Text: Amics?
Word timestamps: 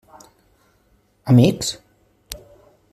Amics? 1.29 1.73